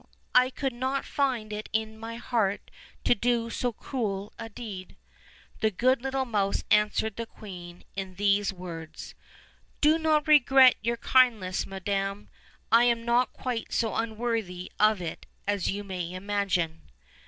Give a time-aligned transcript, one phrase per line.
[0.33, 2.71] I could not find it in my heart
[3.03, 4.95] to do so cruel a deed."
[5.59, 9.13] The good little mouse answered the queen in these words:
[9.79, 12.29] "Do not regret your kindness, madam;
[12.71, 16.81] I am not quite so unworthy of it as you may imagine."